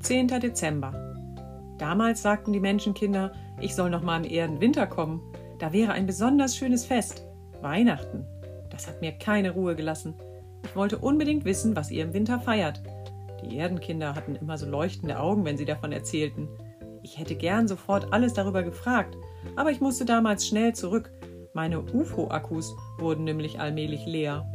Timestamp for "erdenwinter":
4.30-4.86